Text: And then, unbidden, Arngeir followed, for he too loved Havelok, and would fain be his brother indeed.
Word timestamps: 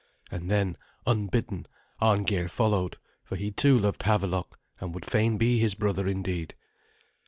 And 0.31 0.49
then, 0.49 0.77
unbidden, 1.05 1.67
Arngeir 2.01 2.49
followed, 2.49 2.97
for 3.23 3.35
he 3.35 3.51
too 3.51 3.77
loved 3.77 4.01
Havelok, 4.01 4.57
and 4.79 4.95
would 4.95 5.05
fain 5.05 5.37
be 5.37 5.59
his 5.59 5.75
brother 5.75 6.07
indeed. 6.07 6.55